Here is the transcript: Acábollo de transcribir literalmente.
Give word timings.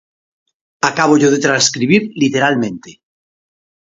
Acábollo 0.89 1.29
de 1.33 1.43
transcribir 1.45 2.01
literalmente. 2.21 2.89